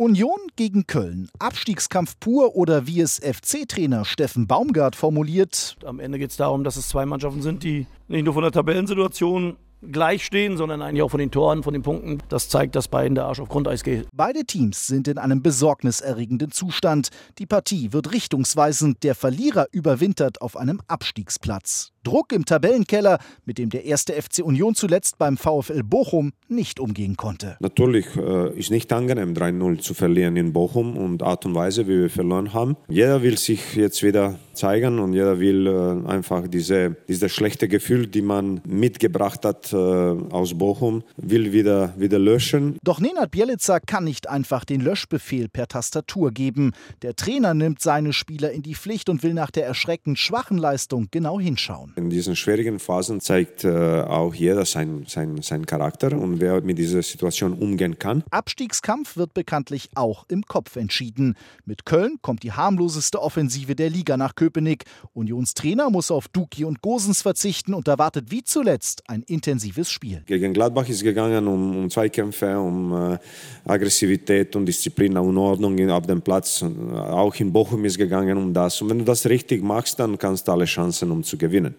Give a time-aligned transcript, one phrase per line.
[0.00, 1.28] Union gegen Köln.
[1.38, 5.76] Abstiegskampf pur oder wie es FC-Trainer Steffen Baumgart formuliert.
[5.84, 8.50] Am Ende geht es darum, dass es zwei Mannschaften sind, die nicht nur von der
[8.50, 12.22] Tabellensituation gleich stehen, sondern eigentlich auch von den Toren, von den Punkten.
[12.30, 14.08] Das zeigt, dass beiden der Arsch auf Grundeis geht.
[14.14, 17.10] Beide Teams sind in einem besorgniserregenden Zustand.
[17.38, 19.02] Die Partie wird richtungsweisend.
[19.02, 21.92] Der Verlierer überwintert auf einem Abstiegsplatz.
[22.02, 27.16] Druck im Tabellenkeller, mit dem der erste FC Union zuletzt beim VfL Bochum nicht umgehen
[27.16, 27.56] konnte.
[27.60, 32.00] Natürlich äh, ist nicht angenehm, 3-0 zu verlieren in Bochum und Art und Weise, wie
[32.00, 32.76] wir verloren haben.
[32.88, 38.06] Jeder will sich jetzt wieder zeigen und jeder will äh, einfach diese, diese schlechte Gefühl,
[38.06, 42.78] die man mitgebracht hat äh, aus Bochum, will wieder, wieder löschen.
[42.82, 46.72] Doch Nenad Bielica kann nicht einfach den Löschbefehl per Tastatur geben.
[47.02, 51.08] Der Trainer nimmt seine Spieler in die Pflicht und will nach der erschreckend schwachen Leistung
[51.10, 51.89] genau hinschauen.
[51.96, 56.78] In diesen schwierigen Phasen zeigt äh, auch jeder seinen sein, sein Charakter und wer mit
[56.78, 58.22] dieser Situation umgehen kann.
[58.30, 61.36] Abstiegskampf wird bekanntlich auch im Kopf entschieden.
[61.64, 64.84] Mit Köln kommt die harmloseste Offensive der Liga nach Köpenick.
[65.14, 70.22] Unionstrainer muss auf Duki und Gosens verzichten und erwartet wie zuletzt ein intensives Spiel.
[70.26, 73.18] Gegen Gladbach ist gegangen um, um Zweikämpfe, um äh,
[73.64, 76.62] Aggressivität und Disziplin und Ordnung auf dem Platz.
[76.62, 78.80] Auch in Bochum ist gegangen um das.
[78.82, 81.74] Und wenn du das richtig machst, dann kannst du alle Chancen, um zu gewinnen.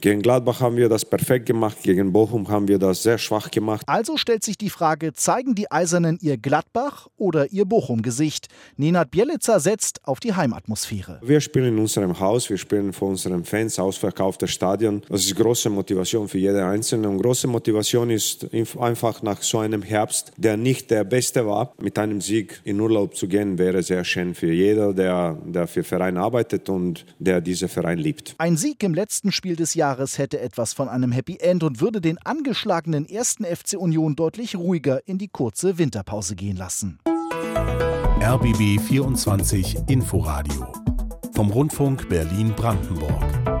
[0.00, 3.82] Gegen Gladbach haben wir das perfekt gemacht, gegen Bochum haben wir das sehr schwach gemacht.
[3.86, 8.48] Also stellt sich die Frage, zeigen die Eisernen ihr Gladbach oder ihr Bochum-Gesicht?
[8.76, 11.20] Nenad Bielica setzt auf die Heimatmosphäre.
[11.22, 15.02] Wir spielen in unserem Haus, wir spielen vor unseren Fans, ausverkauftes Stadion.
[15.08, 18.46] Das ist große Motivation für jede Einzelne und große Motivation ist
[18.78, 23.16] einfach nach so einem Herbst, der nicht der beste war, mit einem Sieg in Urlaub
[23.16, 27.68] zu gehen, wäre sehr schön für jeder, der, der für Verein arbeitet und der diesen
[27.68, 28.34] Verein liebt.
[28.38, 32.00] Ein Sieg im letzten Spiel des Jahres hätte etwas von einem Happy End und würde
[32.00, 36.98] den angeschlagenen ersten FC Union deutlich ruhiger in die kurze Winterpause gehen lassen.
[38.20, 40.66] RBB 24 Inforadio
[41.34, 43.57] vom Rundfunk Berlin-Brandenburg.